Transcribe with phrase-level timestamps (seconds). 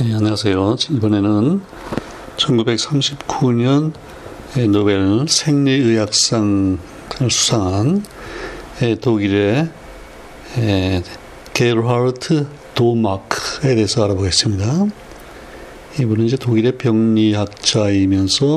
[0.00, 0.76] 네, 안녕하세요.
[0.90, 1.60] 이번에는
[2.36, 3.92] 1939년
[4.70, 6.78] 노벨 생리의학상을
[7.28, 8.04] 수상한
[9.00, 9.68] 독일의
[11.52, 14.86] 게르하르트 도마크에 대해서 알아보겠습니다.
[16.00, 18.54] 이분은 이제 독일의 병리학자이면서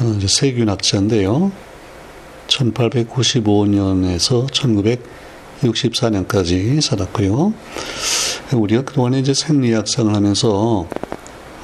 [0.00, 1.52] 어, 세균학자인데요.
[2.48, 4.46] 1895년에서
[5.62, 7.54] 1964년까지 살았고요.
[8.56, 10.86] 우리가 그동안에 이제 생리학상을 하면서,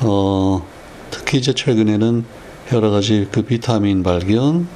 [0.01, 0.67] 어,
[1.11, 2.25] 특히 이제 최근에는
[2.73, 4.69] 여러 가지 그 비타민 발견,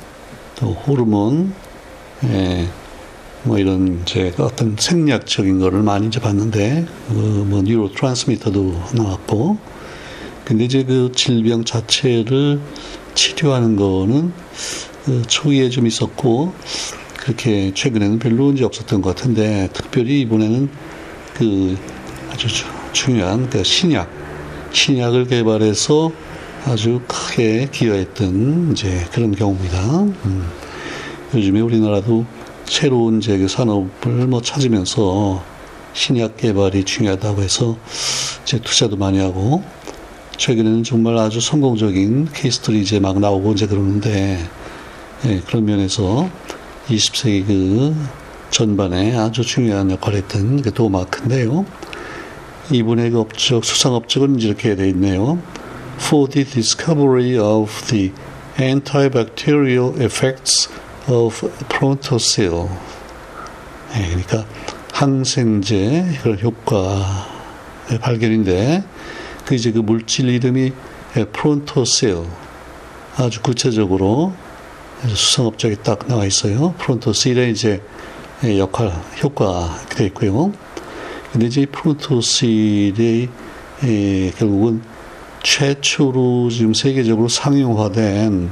[0.57, 1.55] 또 호르몬,
[2.25, 2.69] 예,
[3.43, 9.59] 뭐 이런 이제 어떤 생리학적인 거를 많이 이제 봤는데, 그뭐 뉴로 트랜스미터도 나왔고,
[10.45, 12.61] 근데 이제 그 질병 자체를
[13.15, 14.33] 치료하는 거는
[15.05, 16.52] 그 초기에 좀 있었고,
[17.19, 20.71] 그렇게 최근에는 별로 이제 없었던 것 같은데, 특별히 이번에는
[21.35, 21.77] 그
[22.41, 24.11] 아주 중요한 그 신약,
[24.73, 26.11] 신약을 개발해서
[26.65, 30.01] 아주 크게 기여했던 이제 그런 경우입니다.
[30.01, 30.51] 음.
[31.35, 32.24] 요즘에 우리나라도
[32.65, 35.45] 새로운 그 산업을 뭐 찾으면서
[35.93, 37.77] 신약 개발이 중요하다고 해서
[38.43, 39.63] 이제 투자도 많이 하고
[40.38, 44.43] 최근에는 정말 아주 성공적인 케이스들이 이제 막 나오고 이제 그러는데
[45.27, 46.30] 예, 그런 면에서
[46.88, 47.96] 20세기 그
[48.49, 51.66] 전반에 아주 중요한 역할을 했던 그 도마크인데요.
[52.71, 55.38] 이분의 그 업적, 수상 업적은 이렇게 되어 있네요.
[55.96, 58.12] For the discovery of the
[58.59, 60.71] antibacterial effects
[61.09, 62.68] of prontocil.
[63.93, 64.47] 네, 그러니까
[64.93, 68.84] 항생제 그런 효과의 발견인데
[69.44, 70.72] 그 이제 그 물질 이름이
[71.32, 72.25] 프론토셀
[73.16, 74.32] 아주 구체적으로
[75.09, 76.75] 수상 업적이 딱 나와 있어요.
[76.78, 77.82] 프론토셀의 이제
[78.44, 80.53] 역할 효과 되어 있고요.
[81.33, 83.28] 근데 이제 프로토실이
[83.84, 84.83] 에, 결국은
[85.43, 88.50] 최초로 지금 세계적으로 상용화된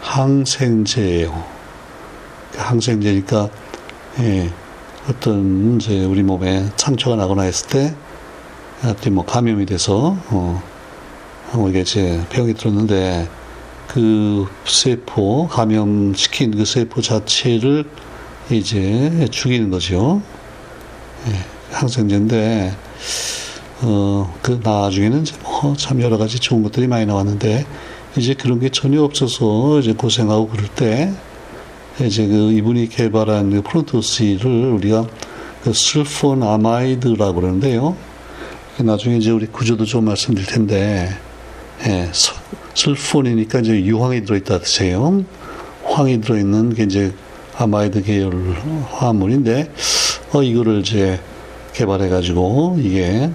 [0.00, 1.44] 항생제예요.
[2.52, 3.48] 그 항생제니까
[4.20, 4.50] 예,
[5.08, 7.94] 어떤 이제 우리 몸에 상처가 나거나 했을 때
[8.80, 10.62] 하여튼 뭐 감염이 돼서 어,
[11.52, 13.28] 어 이게 이제 병이 들었는데
[13.88, 17.84] 그 세포 감염시킨 그 세포 자체를
[18.50, 20.22] 이제 죽이는 거죠.
[21.28, 21.59] 예.
[21.70, 22.72] 항생제인데
[23.82, 27.66] 어, 그 나중에는 뭐 참 여러 가지 좋은 것들이 많이 나왔는데
[28.16, 31.12] 이제 그런 게 전혀 없어서 이제 고생하고 그럴 때
[32.00, 35.06] 이제 그 이분이 개발한 그 프로토스를 우리가
[35.62, 37.96] 그 슬폰 아마이드라고 그러는데요.
[38.78, 41.10] 나중에 이제 우리 구조도 좀 말씀드릴 텐데,
[41.86, 42.08] 예,
[42.74, 45.22] 슬폰이니까 이제 유황이 들어있다 뜻이에요.
[45.84, 47.12] 황이 들어있는 게 이제
[47.58, 48.32] 아마이드 계열
[48.90, 49.70] 화합물인데,
[50.32, 51.20] 어, 이거를 이제
[51.72, 53.30] 개발해가지고 이게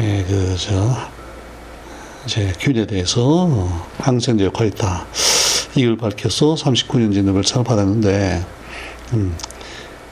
[0.00, 0.96] 예, 그저
[2.24, 3.48] 이제 균에 대해서
[3.98, 5.06] 항생제 역할이 있다.
[5.74, 8.44] 이걸 밝혀서 39년째 노벨상을 받았는데
[9.14, 9.34] 음,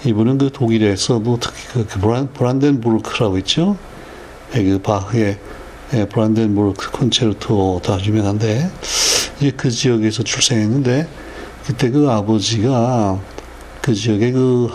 [0.04, 3.76] 이분은 그 독일에서도 특히 그, 그 브란, 브란덴부르크라고 있죠.
[4.54, 5.38] 예, 그 바흐의
[5.94, 8.70] 예, 브란덴부르크 콘체르토 다 유명한데
[9.38, 11.08] 이제 그 지역에서 출생했는데
[11.66, 13.20] 그때 그 아버지가
[13.82, 14.68] 그 지역에 그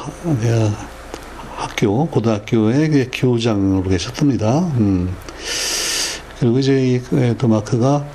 [1.82, 4.60] 학교, 고등학교의 교장으로 계셨답니다.
[4.78, 5.16] 음.
[6.40, 8.06] 그리고 이제 이 도마크가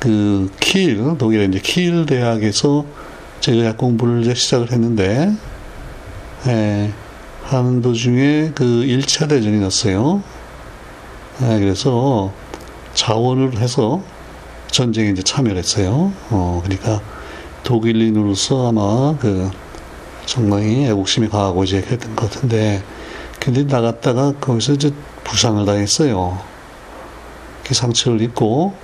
[0.00, 2.84] 그 킬, 독일의 이제 킬 대학에서
[3.40, 5.32] 제의학 공부를 이제 시작을 했는데,
[6.48, 6.92] 예,
[7.44, 10.22] 하는 도중에 그 1차 대전이 났어요.
[11.42, 12.32] 예, 그래서
[12.94, 14.02] 자원을 해서
[14.70, 16.12] 전쟁에 이제 참여를 했어요.
[16.30, 17.00] 어, 그러니까
[17.62, 19.48] 독일인으로서 아마 그
[20.26, 22.82] 상당히 애국심이 강하고 이제 그랬던 것 같은데,
[23.46, 24.92] 근데 나갔다가 거기서 이제
[25.22, 26.36] 부상을 당했어요.
[27.64, 28.74] 그 상처를 입고,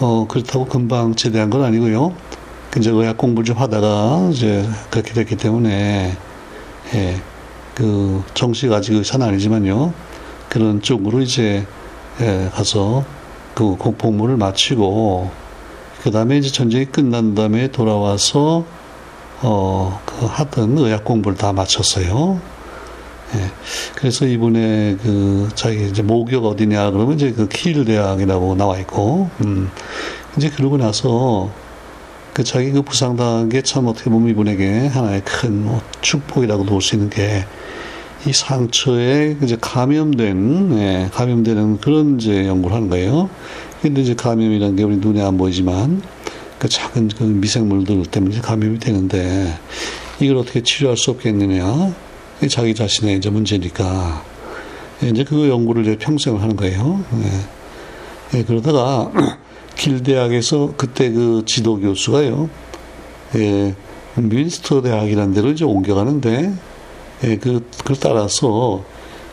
[0.00, 2.12] 어, 그렇다고 금방 제대한 건 아니고요.
[2.76, 6.16] 이제 의학 공부를 좀 하다가 이제 그렇게 됐기 때문에,
[6.94, 7.22] 예,
[7.76, 9.94] 그 정식 아직 의사는 아니지만요.
[10.48, 11.64] 그런 쪽으로 이제,
[12.20, 13.04] 예, 가서
[13.54, 15.30] 그 공복무를 마치고,
[16.02, 18.64] 그 다음에 이제 전쟁이 끝난 다음에 돌아와서
[19.42, 22.55] 어, 그 하던 의학 공부를 다 마쳤어요.
[23.34, 23.50] 예.
[23.96, 29.70] 그래서 이분의 그 자기 이제 목욕 어디냐 그러면 이제 그 키일 대학이라고 나와 있고, 음,
[30.36, 31.50] 이제 그러고 나서
[32.34, 36.94] 그 자기 그 부상당한 게 참 어떻게 보면 이분에게 하나의 큰 뭐 축복이라고 볼 수
[36.94, 37.44] 있는 게
[38.26, 43.30] 이 상처에 이제 감염된, 예, 감염되는 그런 이제 연구를 하는 거예요.
[43.82, 46.02] 근데 이제 감염이라는 게 우리 눈에 안 보이지만
[46.58, 49.56] 그 작은 그 미생물들 때문에 감염이 되는데
[50.18, 51.94] 이걸 어떻게 치료할 수 없겠느냐?
[52.48, 54.22] 자기 자신의 이제 문제니까
[55.02, 57.04] 이제 그 연구를 이제 평생을 하는 거예요.
[57.12, 57.30] 네.
[58.34, 59.10] 예, 그러다가
[59.76, 62.48] 길 대학에서 그때 그 지도 교수가요.
[63.36, 63.74] 예,
[64.16, 66.52] 윈스터 대학이라는 데로 이제 옮겨가는데
[67.24, 68.84] 예, 그, 그걸 따라서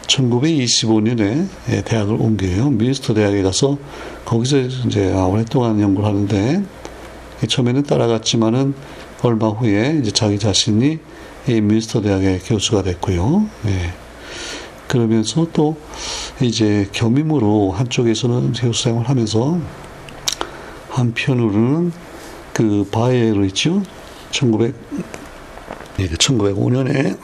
[0.08, 2.74] 1925년에 예, 대학을 옮겨요.
[2.78, 3.78] 윈스터 대학에 가서
[4.26, 6.64] 거기서 이제 오랫동안 연구를 하는데
[7.42, 8.74] 예, 처음에는 따라갔지만은
[9.22, 11.00] 얼마 후에 이제 자기 자신이
[11.48, 13.50] 이 윈스터 대학의 교수가 됐고요.
[13.66, 13.94] 예.
[14.88, 15.78] 그러면서 또
[16.40, 19.60] 이제 겸임으로 한쪽에서는 교수 생활을 하면서
[20.90, 21.92] 한편으로는
[22.54, 23.82] 그 바이에로 있죠.
[24.32, 24.76] 1900,
[26.00, 27.18] 예, 1905년에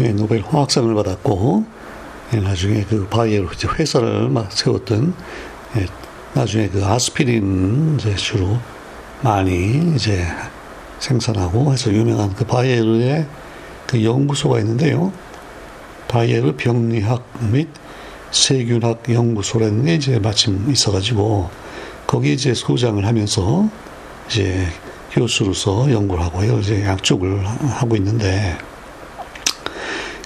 [0.00, 1.64] 예, 노벨 화학상을 받았고
[2.34, 3.48] 예, 나중에 그 바이에로
[3.78, 5.14] 회사를 막 세웠던
[5.76, 5.86] 예,
[6.34, 8.58] 나중에 그 아스피린 이제 주로
[9.22, 10.24] 많이 이제
[11.00, 13.26] 생산하고 해서 유명한 그 바이에르의
[13.86, 15.12] 그 연구소가 있는데요.
[16.08, 17.68] 바이에르 병리학 및
[18.30, 21.50] 세균학 연구소라는 게 이제 마침 있어가지고
[22.06, 23.68] 거기 이제 소장을 하면서
[24.28, 24.66] 이제
[25.12, 26.58] 교수로서 연구를 하고 요.
[26.58, 28.56] 이제 양쪽을 하고 있는데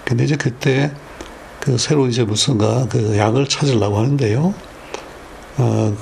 [0.04, 0.90] 근데 이제 그때
[1.60, 4.52] 그 새로 이제 무슨가 그 약을 찾으려고 하는데요.
[5.58, 5.96] 어,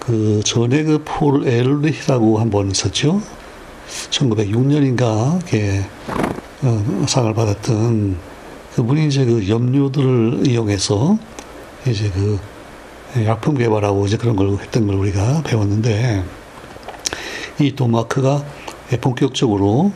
[0.00, 3.22] 그 전에 그 폴 엘리히라고 한 번 있었죠.
[4.10, 5.82] 1906년인가 게
[6.62, 8.18] 어, 상을 받았던
[8.74, 11.18] 그분이 이제 그 염료들을 이용해서
[11.86, 12.38] 이제 그
[13.24, 16.24] 약품 개발하고 이제 그런 걸 했던 걸 우리가 배웠는데
[17.60, 18.44] 이 도마크가
[19.00, 19.92] 본격적으로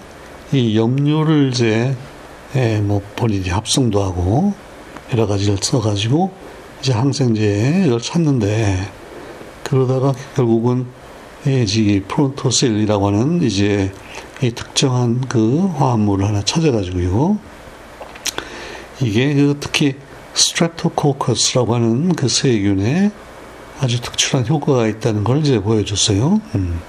[0.53, 1.95] 이 염료를 이제
[2.83, 4.55] 뭐 본인이 합성도 하고
[5.13, 6.33] 여러 가지를 써가지고
[6.81, 8.79] 이제 항생제를 찾는데
[9.65, 10.87] 그러다가 결국은
[11.47, 13.93] 이 프론토셀이라고 하는 이제
[14.43, 17.39] 이 특정한 그 화합물을 하나 찾아가지고요.
[19.01, 19.95] 이게 그 특히
[20.35, 23.11] 스트레토코커스라고 하는 그 세균에
[23.81, 26.41] 아주 특출한 효과가 있다는 걸 이제 보여줬어요.
[26.55, 26.81] 음.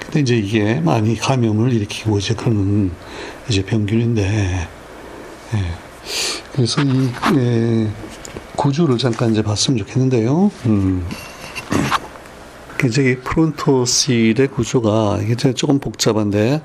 [0.00, 2.90] 근데 이제 이게 많이 감염을 일으키고 이제 그런
[3.48, 4.68] 이제 병균인데,
[5.54, 5.58] 예.
[6.52, 7.88] 그래서 이 예,
[8.56, 10.50] 구조를 잠깐 이제 봤으면 좋겠는데요.
[10.66, 11.06] 음.
[12.86, 16.62] 이제 프론토실의 구조가 이게 조금 복잡한데,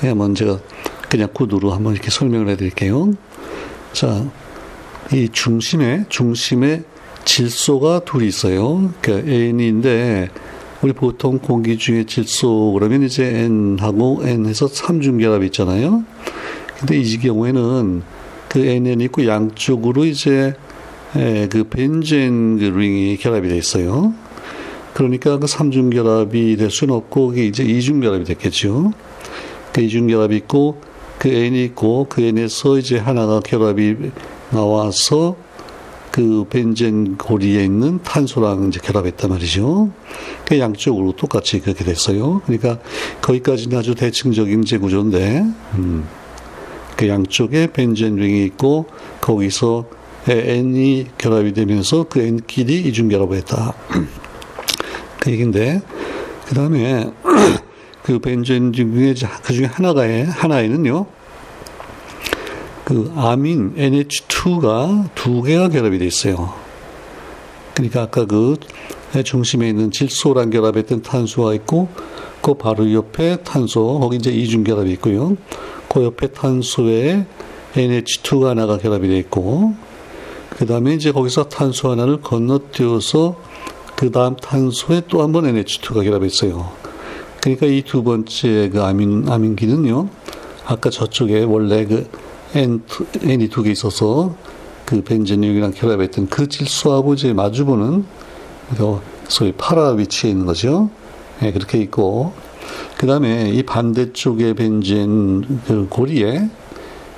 [0.00, 0.60] 그냥 먼저
[1.08, 3.12] 그냥 구두로 한번 이렇게 설명을 해드릴게요.
[3.92, 4.26] 자,
[5.12, 6.82] 이 중심에, 중심에
[7.24, 8.92] 질소가 둘이 있어요.
[9.00, 10.30] 그러니까 N인데,
[10.82, 16.04] 우리 보통 공기 중에 질소 그러면 이제 N하고 N해서 삼중결합이 있잖아요.
[16.78, 18.02] 근데 이 경우에는
[18.48, 20.54] 그 NN 있고 양쪽으로 이제
[21.12, 24.12] 그 벤젠 그 링이 결합이 돼 있어요.
[24.94, 28.92] 그러니까 그 삼중결합이 될 수는 없고 그게 이제 이중결합이 됐겠죠.
[29.72, 30.80] 그 이중결합이 있고
[31.18, 33.96] 그 N이 있고 그 N에서 이제 하나가 결합이
[34.50, 35.36] 나와서
[36.12, 39.90] 그 벤젠 고리에 있는 탄소랑 이제 결합했단 말이죠.
[40.44, 42.40] 그 양쪽으로 똑같이 그렇게 됐어요.
[42.46, 42.78] 그러니까
[43.20, 45.44] 거기까지는 아주 대칭적인 제 구조인데,
[45.74, 46.06] 음,
[46.96, 48.86] 그 양쪽에 벤젠 링이 있고
[49.20, 49.86] 거기서
[50.28, 53.74] N이 결합이 되면서 그 N끼리 이중 결합을 했다.
[55.24, 55.80] 그 얘기인데,
[56.46, 57.10] 그 다음에
[58.04, 61.06] 그 벤젠 중에 그 중에 하나가 하나에는요.
[62.84, 66.52] 그 아민 NH2가 두 개가 결합이 돼 있어요.
[67.72, 68.56] 그러니까 아까 그
[69.24, 71.88] 중심에 있는 질소랑 결합했던 탄소가 있고
[72.42, 75.38] 그 바로 옆에 탄소 거기 이제 이중 결합이 있고요.
[75.88, 77.24] 그 옆에 탄소에
[77.72, 79.72] NH2가 하나가 결합이 돼 있고
[80.50, 83.53] 그 다음에 이제 거기서 탄소 하나를 건너뛰어서
[83.96, 86.70] 그 다음 탄소에 또 한 번 NH2가 결합했어요.
[87.40, 90.08] 그러니까 이 두 번째 그 아민 아민기는요.
[90.66, 92.08] 아까 저쪽에 원래 그
[92.54, 92.82] N,
[93.22, 94.34] N이 두 개 있어서
[94.84, 98.04] 그 벤젠이랑 결합했던 그 질소하고 이제 마주보는
[98.76, 100.90] 그 소위 파라 위치에 있는 거죠.
[101.40, 102.32] 네, 그렇게 있고
[102.96, 106.48] 그 다음에 이 반대쪽의 벤젠 그 고리에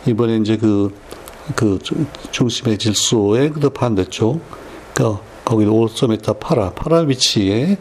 [0.06, 0.92] 이번에 이제 그,
[1.54, 1.78] 그
[2.30, 4.40] 중심의 질소의 그 반대쪽
[4.94, 7.78] 그 거기 오소메타 파라 파라 위치에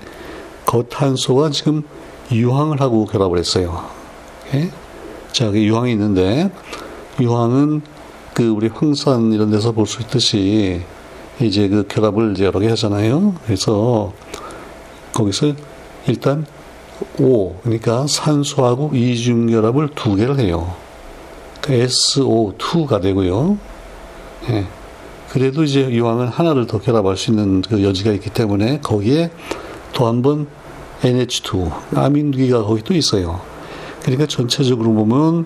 [0.68, 1.82] 겉탄소가 지금
[2.32, 3.90] 유황을 하고 결합을 했어요.
[4.54, 4.70] 예?
[5.32, 6.52] 자, 그 유황이 있는데
[7.20, 7.82] 유황은
[8.36, 10.84] 그 우리 황산 이런 데서 볼 수 있듯이
[11.42, 13.34] 이제 그 결합을 이제 여러 개 하잖아요.
[13.46, 14.14] 그래서
[15.14, 15.54] 거기서
[16.08, 16.46] 일단
[17.20, 20.76] O 그러니까 산소하고 이중 결합을 두 개를 해요.
[21.62, 23.58] 그 SO2가 되고요.
[24.50, 24.66] 예.
[25.36, 29.32] 그래도 이제 유황은 하나를 더 결합할 수 있는 그 여지가 있기 때문에 거기에
[29.92, 30.48] 또 한 번
[31.02, 33.42] NH2 아민기가 거기 또 있어요.
[34.02, 35.46] 그러니까 전체적으로 보면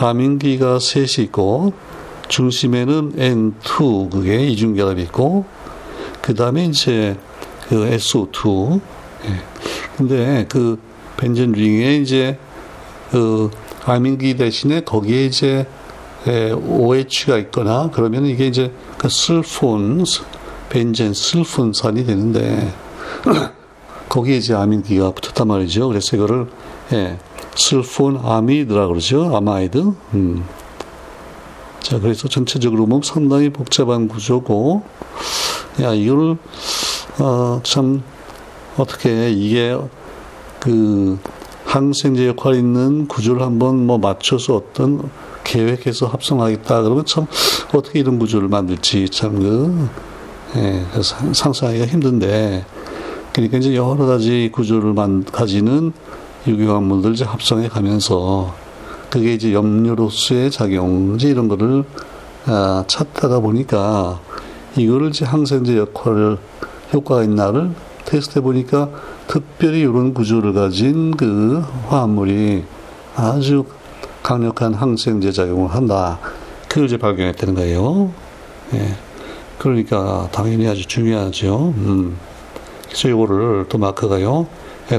[0.00, 1.74] 아민기가 셋이 있고
[2.26, 5.44] 중심에는 N2 그게 이중 결합이 있고
[6.20, 7.16] 그 다음에 이제
[7.68, 8.80] 그 SO2.
[9.26, 9.42] 예.
[9.96, 10.80] 근데 그
[11.16, 12.36] 벤젠 링에 이제
[13.12, 13.48] 그
[13.84, 15.66] 아민기 대신에 거기에 이제 예,
[16.26, 20.04] OH가 있거나 그러면 이게 이제 그 슬폰,
[20.68, 22.72] 벤젠 슬폰산이 되는데
[24.08, 25.88] 거기에 이제 아민기가 붙었단 말이죠.
[25.88, 26.46] 그래서 이거를
[26.92, 27.18] 예,
[27.54, 29.34] 슬폰 아미드라 그러죠.
[29.34, 29.92] 아마이드.
[30.14, 30.44] 음.
[31.80, 34.82] 자, 그래서 전체적으로 보면 상당히 복잡한 구조고,
[35.82, 36.36] 야, 이걸,
[37.18, 38.02] 어, 참,
[38.76, 39.76] 어떻게, 이게,
[40.60, 41.18] 그,
[41.64, 45.08] 항생제 역할 있는 구조를 한번 뭐 맞춰서 어떤
[45.50, 46.82] 계획해서 합성하겠다.
[46.82, 47.26] 그러면 참,
[47.74, 49.88] 어떻게 이런 구조를 만들지, 참, 그,
[50.56, 52.64] 예, 상상하기가 힘든데,
[53.32, 55.92] 그러니까 이제 여러 가지 구조를 만, 가지는
[56.46, 58.54] 유기화합물들 이제 합성해 가면서,
[59.10, 61.84] 그게 이제 염료로서의 작용, 이제 이런 거를
[62.46, 64.20] 아, 찾다가 보니까
[64.76, 66.38] 이거를 이제 항생제 역할을
[66.92, 67.72] 효과가 있나를
[68.06, 68.88] 테스트해 보니까
[69.26, 72.64] 특별히 이런 구조를 가진 그 화합물이
[73.14, 73.64] 아주
[74.30, 76.20] 강력한 항생제 작용을 한다.
[76.68, 78.12] 그걸 이제 발견했다는 거예요.
[78.74, 78.94] 예.
[79.58, 81.74] 그러니까 당연히 아주 중요하죠.
[81.76, 82.16] 음.
[82.84, 84.46] 그래서 이거를 또 마크가요.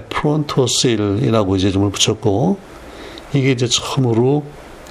[0.09, 2.57] 프론토실이라고 이제 점을 붙였고
[3.33, 4.43] 이게 이제 처음으로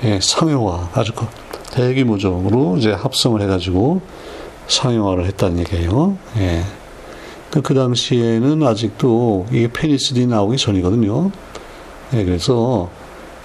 [0.05, 1.27] 예, 상용화 아주 그
[1.73, 4.01] 대규모적으로 이제 합성을 해가지고
[4.69, 6.17] 상용화를 했다는 얘기예요.
[6.39, 6.63] 예.
[7.51, 11.31] 그, 그 당시에는 아직도 이게 페니실린이 나오기 전이거든요.
[12.15, 12.89] 예, 그래서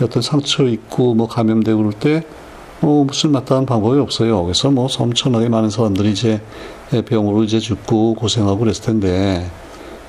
[0.02, 4.44] 어떤 상처 있고 뭐 감염되고 그럴 때뭐 무슨 마땅한 방법이 없어요.
[4.44, 6.42] 그래서 뭐 엄청나게 많은 사람들이 이제
[7.08, 9.50] 병으로 이제 죽고 고생하고 그랬을 텐데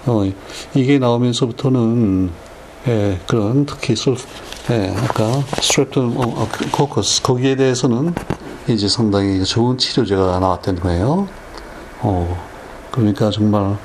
[0.06, 0.24] 어,
[0.74, 2.30] 이게 나오면서부터는
[2.88, 4.16] 예, 그런 특히 술
[4.70, 8.14] 예, 아까 스트랩톤 어, 코커스 거기에 대해서는
[8.68, 11.28] 이제 상당히 좋은 치료제가 나왔다는 거예요.
[12.00, 12.36] 어,
[12.92, 13.76] 그러니까 정말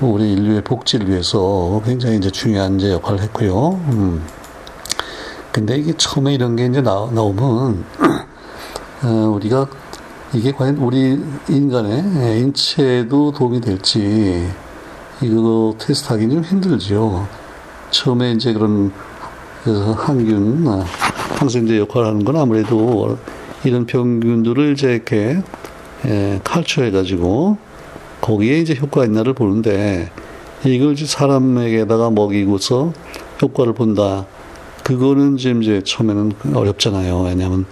[0.00, 3.80] 우리 인류의 복지를 위해서 굉장히 이제 중요한 이제 역할을 했고요.
[3.88, 4.22] 음.
[5.58, 7.84] 근데 이게 처음에 이런 게 이제 나, 나오면
[9.02, 9.66] 어, 우리가
[10.32, 14.48] 이게 과연 우리 인간의 인체에도 도움이 될지
[15.20, 17.26] 이거 테스트하기 좀 힘들죠.
[17.90, 18.92] 처음에 이제 그런
[19.64, 20.84] 그래서 항균, 아,
[21.40, 23.18] 항생제 역할을 하는 건 아무래도
[23.64, 25.42] 이런 병균들을 이제 이렇게
[26.06, 27.58] 예, 칼출해가지고
[28.20, 30.08] 거기에 이제 효과가 있나를 보는데
[30.64, 32.92] 이걸 이제 사람에게다가 먹이고서
[33.42, 34.26] 효과를 본다.
[34.88, 37.20] 그거는 지금 이제 처음에는 어렵잖아요.
[37.20, 37.66] 왜냐하면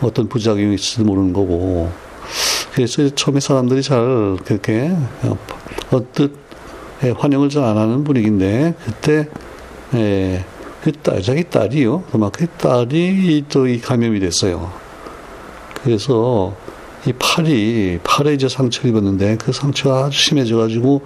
[0.00, 1.90] 어떤 부작용이 있을지도 모르는 거고.
[2.72, 4.92] 그래서 처음에 사람들이 잘 그렇게
[5.90, 6.32] 어뜻
[7.02, 9.28] 예, 환영을 잘 안 하는 분위기인데 그때
[9.94, 10.44] 예,
[10.84, 12.04] 그 딸, 자기 딸이요.
[12.12, 14.70] 그만큼 그 딸이 또 이 감염이 됐어요.
[15.82, 16.54] 그래서
[17.04, 21.02] 이 팔이, 팔에 이제 상처를 입었는데 그 상처가 아주 심해져 가지고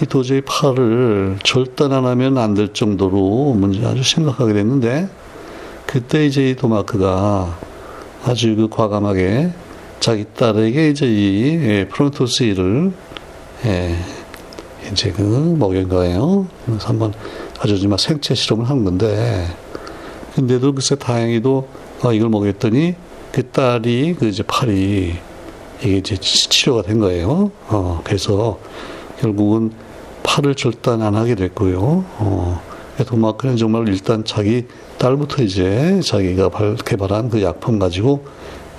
[0.00, 5.08] 이 도저히 팔을 절단 안 하면 안 될 정도로 문제 아주 심각하게 됐는데
[5.86, 7.58] 그때 이제 이 도마크가
[8.24, 9.50] 아주 그 과감하게
[10.00, 12.92] 자기 딸에게 이제 이 예, 프론토스를
[13.66, 13.96] 예,
[14.92, 16.46] 이제 그 먹인 거예요.
[16.64, 17.12] 그래서 한번
[17.58, 19.46] 아주 정말 생체 실험을 한 건데,
[20.36, 21.68] 근데도 글쎄 다행히도
[22.04, 22.94] 어, 이걸 먹였더니
[23.32, 25.14] 그 딸이 그 이제 팔이
[25.82, 27.50] 이게 이제 치료가 된 거예요.
[27.68, 28.60] 어, 그래서
[29.20, 29.72] 결국은
[30.38, 32.04] 팔을 절단 안 하게 됐고요.
[32.18, 32.60] 어,
[33.04, 34.66] 도마크는 정말 일단 자기
[34.98, 36.50] 딸부터 이제 자기가
[36.84, 38.24] 개발한 그 약품 가지고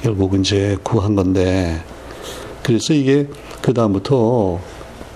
[0.02, 1.82] 결국 이제 구한 건데,
[2.64, 3.28] 그래서 이게
[3.62, 4.60] 그 다음부터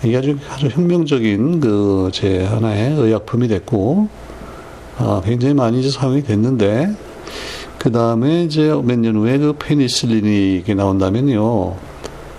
[0.03, 4.09] 이게 아주, 아주 혁명적인 그 제 하나의 의약품이 됐고,
[4.97, 6.91] 아, 굉장히 많이 이제 사용이 됐는데,
[7.79, 11.75] 그 다음에 이제 몇 년 후에 그 페니실린이 이게 나온다면요,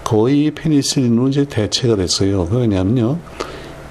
[0.05, 2.47] 거의 페니실린으로 이제 대체가 됐어요.
[2.47, 3.19] 그 왜냐면요,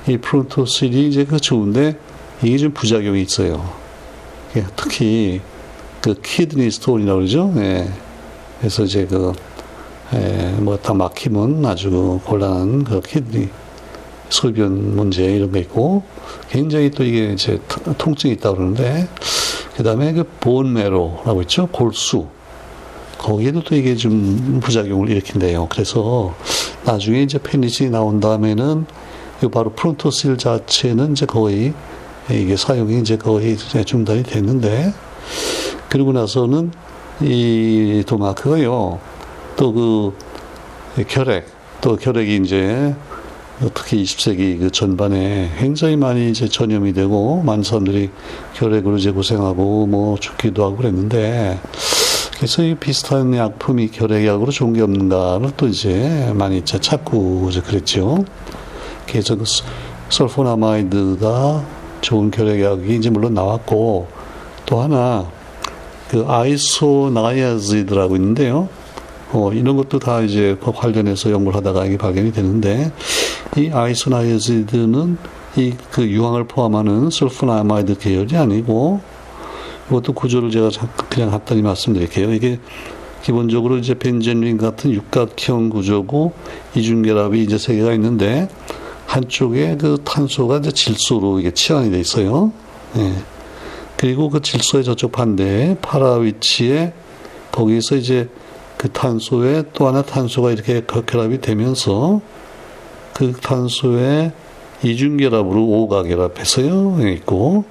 [0.08, 1.98] 이 프론토실이 이제 그 좋은데,
[2.44, 3.70] 이게 좀 부작용이 있어요.
[4.76, 5.42] 특히
[6.02, 7.54] 그 kidney stone이라고 그러죠.
[7.58, 7.88] 예.
[8.60, 9.34] 그래서 이제 그,
[10.14, 13.50] 예, 뭐다 막히면 아주 곤란한 그 kidney
[14.30, 16.04] 소변 문제 이런 게 있고
[16.50, 17.60] 굉장히 또 이게 이제
[17.98, 19.08] 통증이 있다 그러는데
[19.76, 22.28] 그 다음에 그 본메로라고 있죠 골수
[23.18, 25.68] 거기에도 또 이게 좀 부작용을 일으킨대요.
[25.70, 26.36] 그래서
[26.84, 28.86] 나중에 이제 페니시 나온 다음에는
[29.52, 31.74] 바로 프론토실 자체는 이제 거의
[32.30, 34.94] 이게 사용이 이제 거의 중단이 됐는데
[35.90, 36.72] 그리고 나서는
[37.22, 39.00] 이 도마크가요
[39.56, 40.14] 또
[40.96, 41.48] 그 결핵
[41.82, 42.94] 또 결핵이 이제
[43.74, 48.12] 특히 20세기 그 전반에 굉장히 많이 이제 전염이 되고 많은 사람들이
[48.54, 51.60] 결핵으로 이제 고생하고 뭐 죽기도 하고 그랬는데
[52.36, 58.24] 그래서 이 비슷한 약품이 결핵약으로 좋은 게 없는가를 또 이제 많이 이제 찾고 이제 그랬죠.
[59.08, 59.22] 그
[60.10, 61.66] 설포나마이드가
[62.02, 64.08] 좋은 결핵약이 물론 나왔고
[64.66, 65.26] 또 하나
[66.10, 68.70] 그 isoniazid라고 있는데요.
[69.32, 72.92] 어, 이런 것도 다 이제 관련해서 연구를 하다가 이게 발견이 되는데
[73.58, 75.18] 이 isoniazid는
[75.58, 79.02] 이 그 유황을 포함하는 sulfonamide 계열이 아니고
[79.88, 80.70] 이것도 구조를 제가
[81.10, 82.34] 그냥 간단히 말씀드릴게요.
[82.34, 82.60] 이게
[83.22, 86.34] 기본적으로 이제 벤젠린 같은 육각형 구조고
[86.76, 88.50] 이중결합이 이제 세 개가 있는데
[89.14, 92.52] 한쪽에 그 탄소가 이제 질소로 이게 치환이 돼 있어요.
[92.98, 93.14] 예.
[93.96, 96.94] 그리고 그 질소의 저쪽 반대에 파라 위치에
[97.52, 98.28] 거기서 이제
[98.76, 102.22] 그 탄소에 또 하나 탄소가 이렇게 결합이 되면서
[103.14, 104.32] 그 탄소에
[104.84, 107.66] 이중 결합으로 5가 결합해서요 있고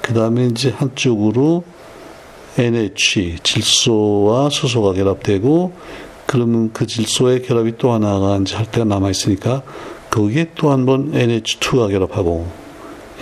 [0.00, 1.64] 그 다음에 이제 한쪽으로
[2.56, 5.72] NH 질소와 수소가 결합되고
[6.24, 9.62] 그러면 그 질소의 결합이 또 하나가 이제 할 때가 남아 있으니까
[10.10, 12.46] 거기에 또 한 번 NH2가 결합하고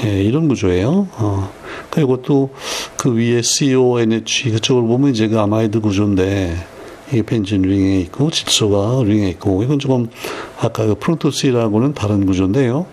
[0.04, 1.08] 예, 이런 구조예요.
[1.16, 1.50] 어.
[1.90, 2.50] 그리고 또
[2.96, 6.56] 그 위에 CONH 그쪽을 보면 이제 그 아마이드 구조인데
[7.12, 10.08] 이게 벤진 링에 있고 질소가 링에 있고 이건 조금
[10.58, 12.86] 아까 그 프로토스라고는 다른 구조인데요.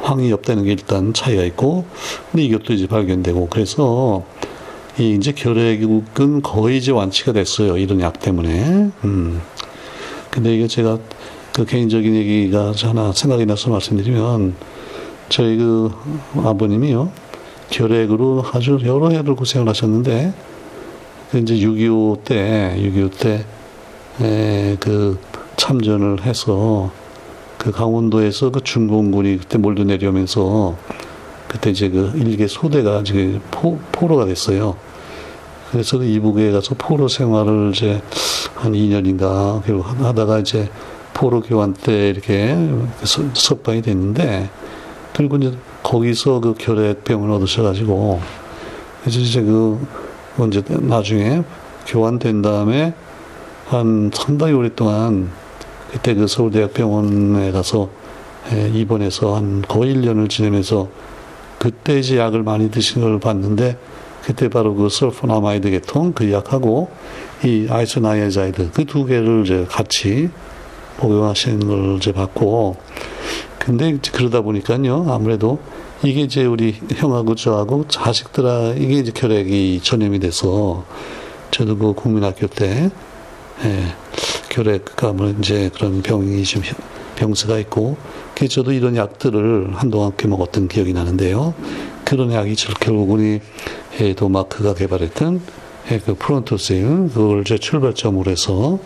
[0.00, 1.84] 황이 없다는 게 일단 차이가 있고
[2.30, 4.24] 근데 이것도 이제 발견되고 그래서
[4.98, 7.78] 이 이제 결핵은 거의 이제 완치가 됐어요.
[7.78, 8.90] 이런 약 때문에.
[9.04, 9.40] 음.
[10.30, 10.98] 근데 이게 제가
[11.54, 14.54] 그 개인적인 얘기가 하나 생각이 나서 말씀드리면
[15.28, 15.90] 저희 그
[16.36, 17.10] 아버님이요
[17.70, 20.32] 결핵으로 아주 여러 해를 고생을 하셨는데
[21.30, 23.44] 그 이제 6.25 때, 6.25 때,
[24.20, 25.18] 에, 그
[25.56, 26.90] 참전을 해서
[27.56, 30.76] 그 강원도에서 그 중공군이 그때 몰려 내려오면서
[31.48, 34.76] 그때 이제 그 일개 소대가 이제 포, 포로가 됐어요.
[35.70, 38.02] 그래서 그 이북에 가서 포로 생활을 이제
[38.54, 39.62] 한 2년인가
[40.02, 40.68] 하다가 이제
[41.14, 42.56] 포로 교환 때 이렇게
[43.34, 44.50] 석방이 됐는데
[45.14, 48.20] 그리고 이제 거기서 그 결핵병을 얻으셔가지고
[49.00, 49.84] 그래서 이제 그
[50.38, 51.42] 언제 나중에
[51.86, 52.94] 교환된 다음에
[53.66, 55.30] 한 상당히 오랫동안
[55.92, 57.90] 그때 그 서울대학병원에 가서
[58.72, 60.88] 입원해서 한 거의 1년을 지내면서
[61.58, 63.76] 그때 이제 약을 많이 드신 걸 봤는데
[64.24, 66.90] 그때 바로 그 sulfonamide 계통 그 약하고
[67.44, 70.30] 이 isoniazid 그 두 개를 이제 같이
[70.98, 72.76] 복용하시는 걸 이제 봤고
[73.58, 75.58] 근데 그러다 보니까요 아무래도
[76.04, 80.84] 이게 이제 우리 형하고 저하고 자식들아 이게 이제 결핵이 전염이 돼서
[81.52, 82.90] 저도 그 국민학교 때
[83.64, 83.84] 예,
[84.48, 86.62] 결핵가 뭐 이제 그런 병이 좀
[87.14, 87.96] 병세가 있고
[88.34, 91.54] 그 저도 이런 약들을 한동안 꽤 먹었던 기억이 나는데요.
[92.04, 93.40] 그런 약이 결국은
[94.00, 95.40] 이 도마크가 개발했던
[96.04, 98.78] 그 프론토세인 그걸 이제 출발점으로 해서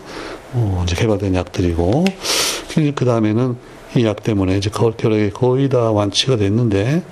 [0.53, 2.05] 어 이제 개발된 약들이고.
[2.95, 3.55] 그 다음에는
[3.95, 7.03] 이 약 때문에 이제 결핵이 거의 다 완치가 됐는데.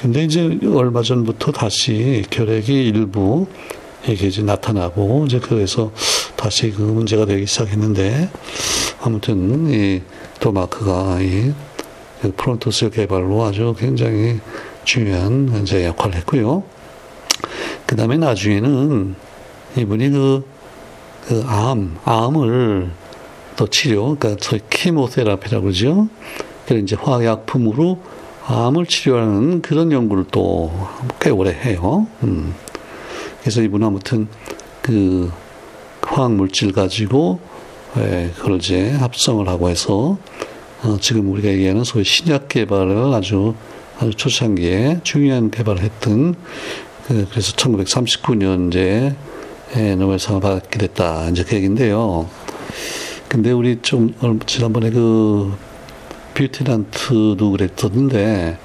[0.00, 3.46] 근데 이제 얼마 전부터 다시 결핵이 일부
[4.06, 5.92] 이게 이제 나타나고 이제 그래서
[6.36, 8.28] 다시 그 문제가 되기 시작했는데.
[9.02, 10.02] 아무튼 이
[10.38, 11.52] 도마크가 이
[12.36, 14.38] 프론토실 개발로 아주 굉장히
[14.84, 16.62] 중요한 이제 역할을 했고요.
[17.86, 19.14] 그 다음에 나중에는
[19.76, 20.44] 이분이 그,
[21.26, 22.90] 그 암, 암을
[23.56, 26.08] 또 치료, 그러니까 저희 chemotherapy라고 그러죠.
[26.66, 28.00] 그 이제 화학약품으로
[28.46, 30.72] 암을 치료하는 그런 연구를 또
[31.20, 32.06] 꽤 오래 해요.
[32.24, 32.54] 음.
[33.40, 34.26] 그래서 이분은 아무튼
[34.82, 35.30] 그
[36.02, 37.38] 화학 물질 가지고
[37.96, 40.18] 예, 그걸 이제 합성을 하고 해서
[40.82, 43.54] 어, 지금 우리가 얘기하는 소위 신약 개발을 아주
[43.98, 46.34] 아주 초창기에 중요한 개발을 했던
[47.06, 49.14] 그, 그래서 1939년제
[49.74, 52.28] 에 노벨상을 받게 됐다 이제 그 얘기인데요.
[53.28, 55.54] 근데 우리 좀 지난번에 그
[56.34, 58.58] 뷰티난트도 그랬었는데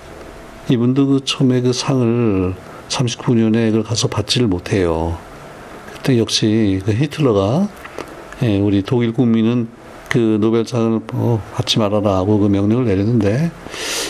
[0.69, 2.53] 이분도 그 처음에 그 상을
[2.89, 5.17] 39년에 그걸 가서 받지를 못해요.
[5.93, 7.69] 그때 역시 그 히틀러가
[8.43, 9.69] 예, 우리 독일 국민은
[10.09, 13.49] 그 노벨상을 뭐 받지 말아라 하고 그 명령을 내렸는데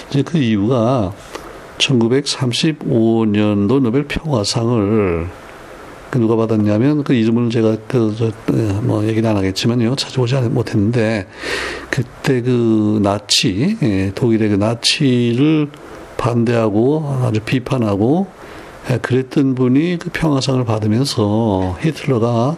[0.09, 1.13] 이제 그 이유가
[1.77, 5.46] 1935년도 노벨 평화상을
[6.17, 11.27] 그 누가 받았냐면 그 이름을 제가 그뭐 얘기는 안 하겠지만요 찾아보지 못했는데
[11.91, 15.69] 그때 그 나치 예, 독일의 그 나치를
[16.17, 18.27] 반대하고 아주 비판하고
[18.89, 22.57] 예, 그랬던 분이 그 평화상을 받으면서 히틀러가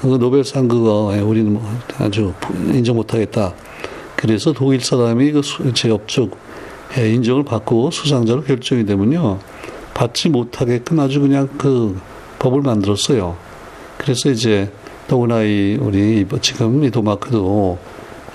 [0.00, 2.32] 그 노벨상 그거 예, 우리는 뭐 아주
[2.72, 3.54] 인정 못하겠다.
[4.14, 5.42] 그래서 독일 사람이 그
[5.74, 6.30] 제업적
[6.96, 9.40] 인정을 받고 수상자로 결정이 되면요
[9.94, 11.98] 받지 못하게끔 아주 그냥 그
[12.42, 13.36] 법을 만들었어요.
[13.98, 14.68] 그래서 이제
[15.06, 17.78] 더구나 이 우리 지금 이 도마크도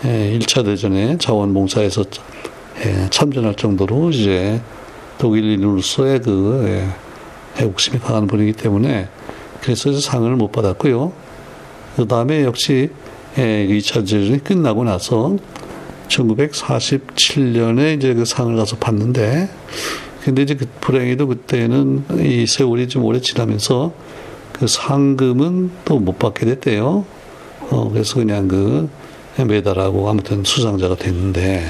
[0.06, 2.06] 예, 1차 대전에 자원봉사에서
[2.86, 4.62] 예, 참전할 정도로 이제
[5.17, 9.10] 독일인으로서의 그 예, 애국심이 강한 분이기 때문에
[9.60, 11.12] 그래서 상을 못 받았고요.
[11.98, 12.89] 그 다음에 역시
[13.38, 15.36] 예, 2차 대전이 끝나고 나서
[16.08, 19.50] 1947년에 이제 그 상을 가서 받는데
[20.28, 23.94] 근데 이제 그 불행히도 그때는 이 세월이 좀 오래 지나면서
[24.52, 27.06] 그 상금은 또 못 받게 됐대요.
[27.70, 28.90] 어, 그래서 그냥 그
[29.42, 31.66] 메달하고 아무튼 수상자가 됐는데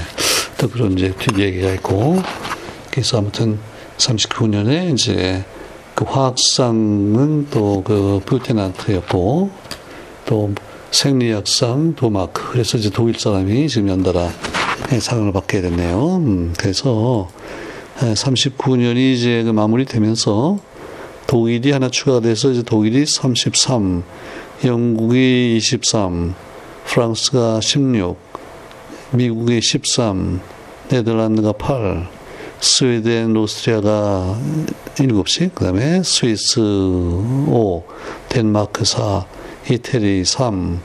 [0.57, 2.19] 또 그런 이제 뒷얘기가 있고
[2.89, 3.59] 그래서 아무튼
[3.97, 5.45] 39년에 이제
[5.93, 9.51] 그 화학상은 또그 뷰테난트였고
[10.25, 10.55] 또
[10.89, 14.31] 생리학상 도마크 그래서 이제 독일 사람이 지금 연달아
[14.99, 16.15] 상을 받게 됐네요.
[16.15, 17.29] 음, 그래서
[17.99, 20.59] 39년이 이제 그 마무리되면서
[21.25, 24.03] 독일이 하나 추가돼서 이제 독일이 33,
[24.63, 26.35] 영국이 23,
[26.85, 28.17] 프랑스가 16,
[29.11, 30.39] 미국이 13,
[30.89, 32.07] 네덜란드가 8,
[32.59, 34.39] 스웨덴, 오스트리아가
[34.95, 37.83] 7씩, 그 다음에 스위스 5,
[38.29, 39.25] 덴마크 4,
[39.69, 40.79] 이태리 3,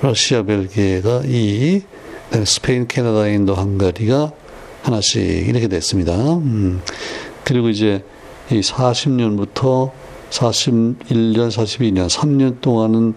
[0.00, 1.82] 러시아, 벨기에가 2,
[2.44, 4.32] 스페인, 캐나다, 인도, 헝가리가
[4.82, 6.14] 하나씩 이렇게 됐습니다.
[6.36, 6.82] 음.
[7.44, 8.04] 그리고 이제
[8.50, 9.90] 이 40년부터
[10.30, 13.14] 41년, 42년, 3년 동안은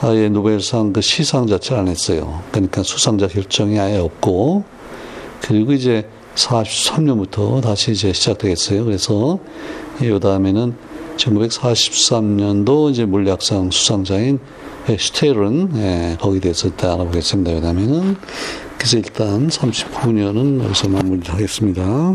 [0.00, 2.42] 아예 노벨상 그 시상 자체를 안 했어요.
[2.50, 4.64] 그러니까 수상자 결정이 아예 없고,
[5.42, 8.84] 그리고 이제 43년부터 다시 이제 시작되겠어요.
[8.84, 9.38] 그래서
[10.00, 10.74] 이 다음에는
[11.20, 14.38] 1943년도 이제 물리학상 수상자인
[14.98, 17.52] 슈테른, 예, 거기에 대해서 일단 알아보겠습니다.
[17.52, 18.16] 왜냐면은,
[18.76, 22.14] 그래서 일단 39년은 여기서 마무리하겠습니다.